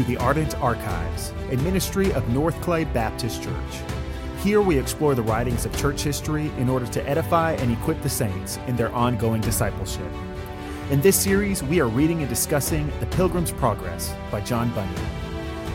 [0.00, 3.82] To the Ardent Archives, a ministry of North Clay Baptist Church.
[4.42, 8.08] Here we explore the writings of church history in order to edify and equip the
[8.08, 10.10] saints in their ongoing discipleship.
[10.88, 15.04] In this series, we are reading and discussing The Pilgrim's Progress by John Bunyan.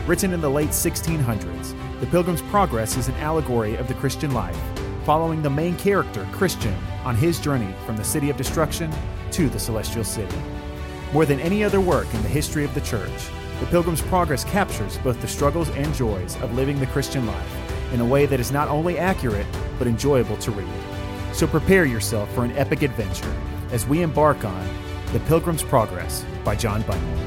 [0.08, 4.58] Written in the late 1600s, The Pilgrim's Progress is an allegory of the Christian life,
[5.04, 8.92] following the main character, Christian, on his journey from the city of destruction
[9.30, 10.36] to the celestial city.
[11.12, 14.98] More than any other work in the history of the church, The Pilgrim's Progress captures
[14.98, 18.52] both the struggles and joys of living the Christian life in a way that is
[18.52, 19.46] not only accurate,
[19.78, 20.68] but enjoyable to read.
[21.32, 23.34] So prepare yourself for an epic adventure
[23.70, 24.68] as we embark on
[25.12, 27.26] The Pilgrim's Progress by John Bunyan.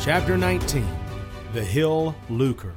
[0.00, 0.84] Chapter 19
[1.52, 2.74] The Hill Lucre.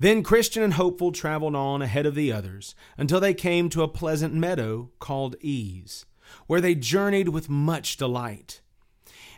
[0.00, 3.88] Then Christian and Hopeful traveled on ahead of the others until they came to a
[3.88, 6.06] pleasant meadow called Ease,
[6.46, 8.60] where they journeyed with much delight.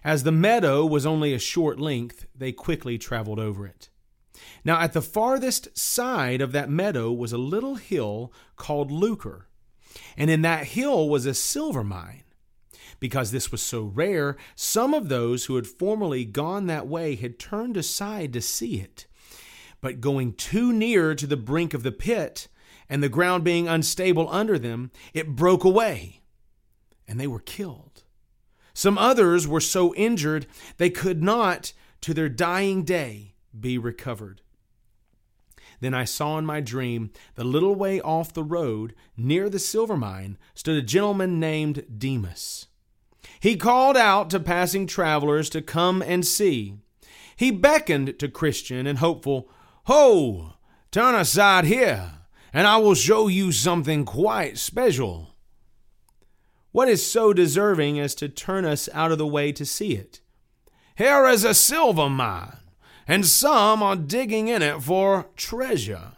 [0.05, 3.89] As the meadow was only a short length, they quickly traveled over it.
[4.65, 9.49] Now, at the farthest side of that meadow was a little hill called Lucre,
[10.17, 12.25] and in that hill was a silver mine.
[12.99, 17.39] Because this was so rare, some of those who had formerly gone that way had
[17.39, 19.07] turned aside to see it.
[19.81, 22.49] But going too near to the brink of the pit,
[22.89, 26.21] and the ground being unstable under them, it broke away,
[27.07, 28.03] and they were killed.
[28.75, 30.47] Some others were so injured
[30.77, 34.43] they could not, to their dying day, be recovered.
[35.81, 39.97] Then I saw in my dream, the little way off the road, near the silver
[39.97, 42.67] mine, stood a gentleman named Demas.
[43.41, 46.77] He called out to passing travelers to come and see.
[47.35, 49.49] He beckoned to Christian and Hopeful,
[49.85, 50.55] Ho!
[50.91, 52.13] Turn aside here,
[52.53, 55.35] and I will show you something quite special.
[56.73, 60.21] What is so deserving as to turn us out of the way to see it?
[60.97, 62.59] Here is a silver mine,
[63.07, 66.13] and some are digging in it for treasure.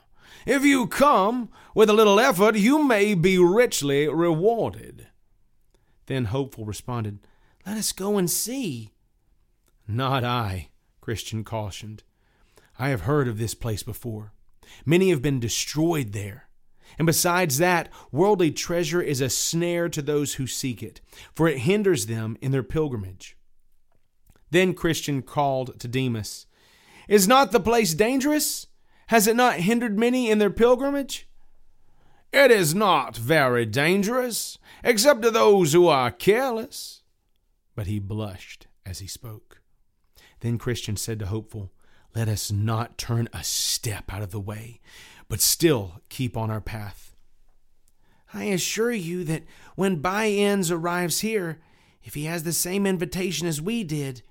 [0.46, 5.06] If you come, with a little effort, you may be richly rewarded.
[6.06, 7.20] Then Hopeful responded,
[7.64, 8.92] Let us go and see.
[9.86, 10.68] Not I,
[11.00, 12.02] Christian cautioned.
[12.78, 14.32] I have heard of this place before.
[14.84, 16.48] Many have been destroyed there.
[16.98, 21.00] And besides that, worldly treasure is a snare to those who seek it,
[21.34, 23.36] for it hinders them in their pilgrimage.
[24.50, 26.46] Then Christian called to Demas,
[27.08, 28.66] Is not the place dangerous?
[29.08, 31.28] Has it not hindered many in their pilgrimage?
[32.32, 37.02] It is not very dangerous, except to those who are careless.
[37.74, 39.60] But he blushed as he spoke.
[40.40, 41.72] Then Christian said to Hopeful,
[42.14, 44.80] Let us not turn a step out of the way,
[45.28, 47.14] but still keep on our path.
[48.34, 49.44] I assure you that
[49.76, 51.60] when By Ends arrives here,
[52.02, 54.22] if he has the same invitation as we did,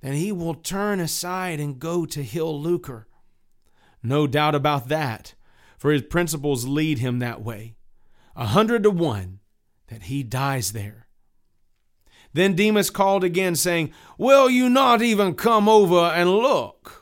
[0.00, 3.06] then he will turn aside and go to Hill Lucre.
[4.02, 5.34] No doubt about that,
[5.78, 7.76] for his principles lead him that way.
[8.34, 9.40] A hundred to one
[9.88, 11.06] that he dies there.
[12.32, 17.01] Then Demas called again, saying, Will you not even come over and look?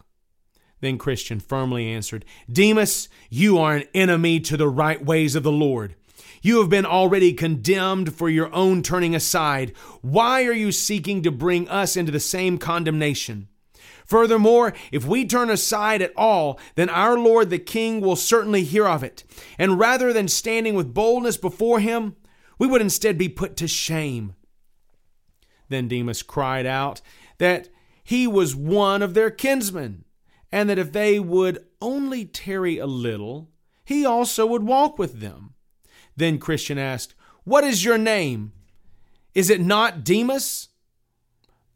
[0.80, 5.52] Then Christian firmly answered, Demas, you are an enemy to the right ways of the
[5.52, 5.94] Lord.
[6.42, 9.74] You have been already condemned for your own turning aside.
[10.00, 13.48] Why are you seeking to bring us into the same condemnation?
[14.06, 18.88] Furthermore, if we turn aside at all, then our Lord the King will certainly hear
[18.88, 19.22] of it.
[19.58, 22.16] And rather than standing with boldness before him,
[22.58, 24.34] we would instead be put to shame.
[25.68, 27.00] Then Demas cried out
[27.38, 27.68] that
[28.02, 30.04] he was one of their kinsmen,
[30.52, 33.50] and that if they would only tarry a little,
[33.84, 35.54] he also would walk with them.
[36.16, 37.14] Then Christian asked,
[37.44, 38.52] What is your name?
[39.34, 40.68] Is it not Demas?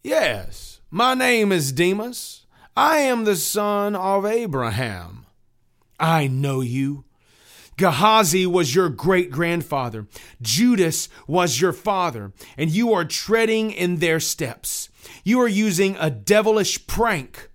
[0.03, 2.47] Yes, my name is Demas.
[2.77, 5.27] I am the son of Abraham.
[5.99, 7.05] I know you.
[7.77, 10.07] Gehazi was your great grandfather.
[10.43, 14.89] Judas was your father, and you are treading in their steps.
[15.25, 17.51] You are using a devilish prank.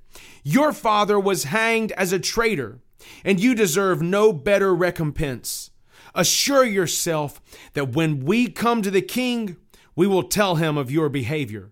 [0.51, 2.79] Your father was hanged as a traitor,
[3.23, 5.69] and you deserve no better recompense.
[6.15, 7.39] Assure yourself
[7.73, 9.57] that when we come to the king,
[9.95, 11.69] we will tell him of your behavior.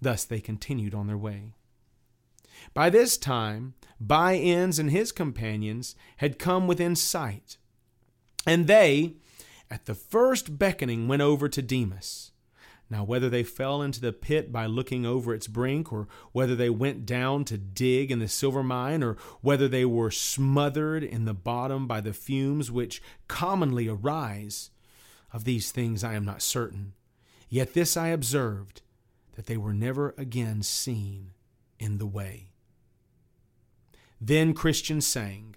[0.00, 1.52] Thus they continued on their way.
[2.74, 7.56] By this time, By Ends and his companions had come within sight,
[8.44, 9.14] and they,
[9.70, 12.32] at the first beckoning, went over to Demas.
[12.88, 16.70] Now, whether they fell into the pit by looking over its brink, or whether they
[16.70, 21.34] went down to dig in the silver mine, or whether they were smothered in the
[21.34, 24.70] bottom by the fumes which commonly arise,
[25.32, 26.92] Of these things I am not certain.
[27.48, 28.82] Yet this I observed,
[29.34, 31.32] that they were never again seen
[31.78, 32.52] in the way.
[34.20, 35.56] Then Christian sang,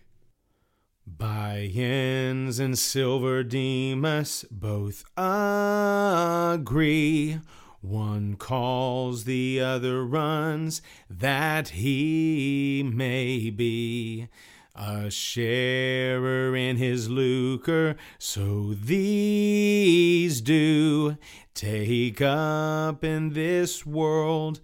[1.18, 7.40] By ends and silver Demas both agree.
[7.82, 14.28] One calls, the other runs, that he may be
[14.76, 21.18] a sharer in his lucre, so these do
[21.54, 24.62] take up in this world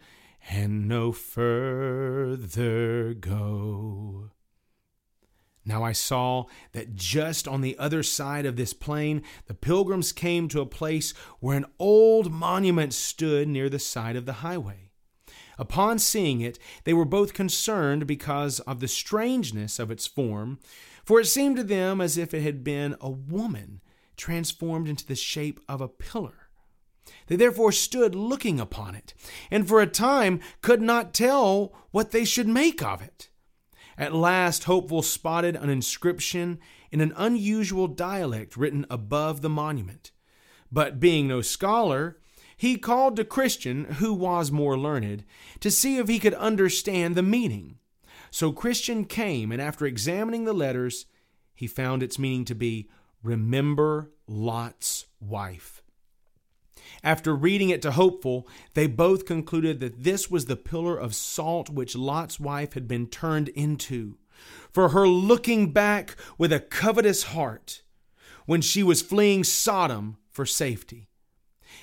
[0.50, 4.30] and no further go.
[5.66, 10.48] Now I saw that just on the other side of this plain, the pilgrims came
[10.50, 14.92] to a place where an old monument stood near the side of the highway.
[15.58, 20.60] Upon seeing it, they were both concerned because of the strangeness of its form,
[21.04, 23.82] for it seemed to them as if it had been a woman
[24.18, 26.50] transformed into the shape of a pillar.
[27.28, 29.14] They therefore stood looking upon it,
[29.50, 33.30] and for a time could not tell what they should make of it.
[33.98, 36.60] At last, Hopeful spotted an inscription
[36.92, 40.12] in an unusual dialect written above the monument.
[40.72, 42.18] But being no scholar,
[42.58, 45.24] he called to Christian, who was more learned,
[45.60, 47.78] to see if he could understand the meaning.
[48.32, 51.06] So Christian came, and after examining the letters,
[51.54, 52.90] he found its meaning to be
[53.24, 55.82] Remember Lot's wife.
[57.04, 61.70] After reading it to Hopeful, they both concluded that this was the pillar of salt
[61.70, 64.18] which Lot's wife had been turned into,
[64.72, 67.82] for her looking back with a covetous heart
[68.46, 71.10] when she was fleeing Sodom for safety.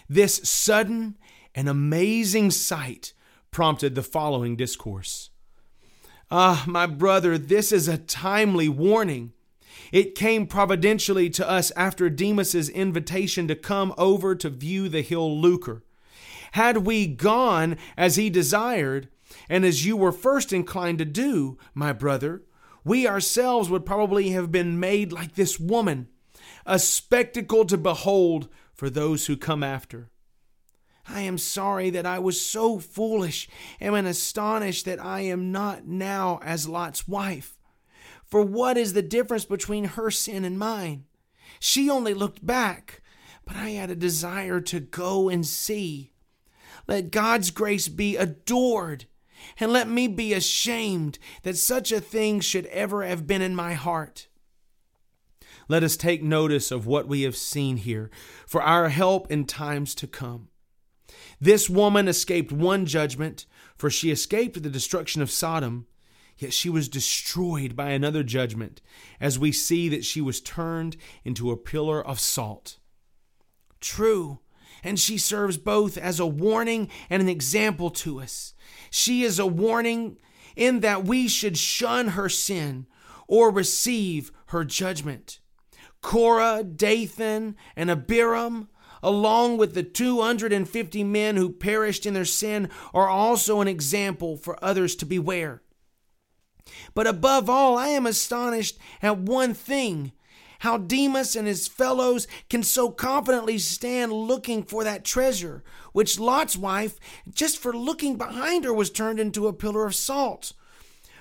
[0.09, 1.17] This sudden
[1.55, 3.13] and amazing sight
[3.51, 5.31] prompted the following discourse.
[6.31, 9.33] Ah, my brother, this is a timely warning.
[9.93, 15.41] It came providentially to us after Demas's invitation to come over to view the hill
[15.41, 15.83] Lucre.
[16.53, 19.09] Had we gone as he desired,
[19.49, 22.43] and as you were first inclined to do, my brother,
[22.85, 26.09] we ourselves would probably have been made like this woman,
[26.67, 30.11] a spectacle to behold for those who come after.
[31.09, 33.49] I am sorry that I was so foolish,
[33.81, 37.59] and am astonished that I am not now as Lot's wife.
[38.33, 41.05] For what is the difference between her sin and mine?
[41.61, 43.03] She only looked back,
[43.45, 46.15] but I had a desire to go and see.
[46.89, 49.05] Let God's grace be adored,
[49.61, 53.75] and let me be ashamed that such a thing should ever have been in my
[53.75, 54.29] heart.
[55.69, 58.11] Let us take notice of what we have seen here
[58.47, 60.49] for our help in times to come.
[61.39, 63.45] This woman escaped one judgment,
[63.77, 65.87] for she escaped the destruction of Sodom,
[66.39, 68.81] yet she was destroyed by another judgment,
[69.21, 72.79] as we see that she was turned into a pillar of salt.
[73.81, 74.41] True,
[74.83, 78.55] and she serves both as a warning and an example to us.
[78.91, 80.19] She is a warning
[80.57, 82.87] in that we should shun her sin
[83.27, 85.41] or receive her judgment.
[86.03, 88.69] Korah, Dathan, and Abiram,
[89.03, 94.63] along with the 250 men who perished in their sin, are also an example for
[94.63, 95.63] others to beware.
[96.95, 100.13] But above all, I am astonished at one thing
[100.61, 106.57] how Demas and his fellows can so confidently stand looking for that treasure, which Lot's
[106.57, 110.53] wife, just for looking behind her, was turned into a pillar of salt.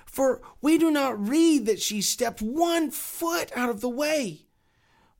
[0.06, 4.46] For we do not read that she stepped one foot out of the way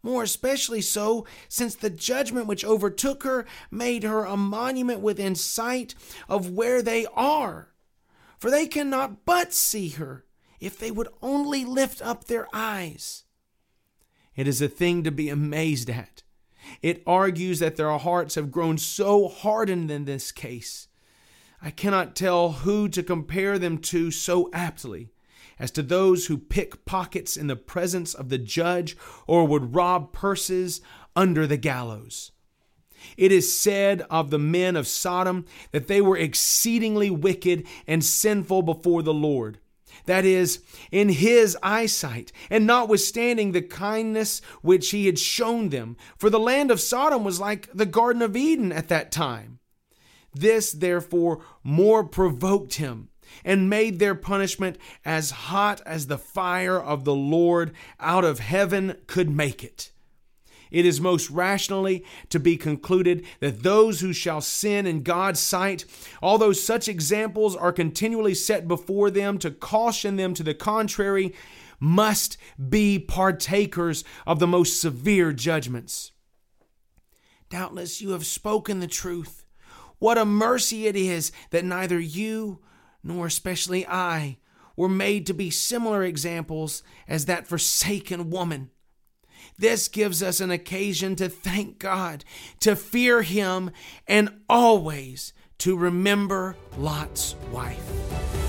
[0.03, 5.95] more especially so since the judgment which overtook her made her a monument within sight
[6.29, 7.72] of where they are.
[8.43, 10.25] For they cannot but see her
[10.59, 13.23] if they would only lift up their eyes.
[14.35, 16.25] It is a thing to be amazed at.
[16.83, 20.89] It argues that their hearts have grown so hardened in this case.
[21.63, 25.13] I cannot tell who to compare them to so aptly
[25.61, 28.97] as to those who pick pockets in the presence of the judge
[29.29, 30.81] or would rob purses
[31.15, 32.33] under the gallows.
[33.17, 38.63] It is said of the men of Sodom that they were exceedingly wicked and sinful
[38.63, 39.59] before the Lord.
[40.07, 46.31] That is, in his eyesight, and notwithstanding the kindness which he had shown them, for
[46.31, 49.61] the land of Sodom was like the Garden of Eden at that time.
[50.35, 53.11] This, therefore, more provoked him
[53.45, 58.97] and made their punishment as hot as the fire of the Lord out of heaven
[59.07, 59.93] could make it.
[60.73, 65.85] It is most rationally to be concluded that those who shall sin in God's sight,
[66.23, 71.35] although such examples are continually set before them to caution them to the contrary,
[71.79, 72.39] must
[72.69, 76.13] be partakers of the most severe judgments.
[77.51, 79.45] Doubtless you have spoken the truth.
[79.99, 82.61] What a mercy it is that neither you
[83.05, 84.39] nor especially I
[84.75, 88.71] were made to be similar examples as that forsaken woman.
[89.59, 92.25] This gives us an occasion to thank God,
[92.61, 93.71] to fear Him,
[94.07, 98.42] and always to remember Lot's wife.